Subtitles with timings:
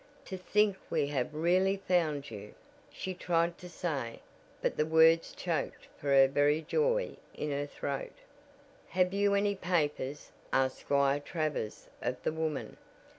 [0.25, 2.55] "To think we have really found you,"
[2.89, 4.19] she tried to say,
[4.59, 8.15] but the words choked for very joy in her throat.
[8.87, 12.77] "Have you any papers?" asked Squire Travers of the woman.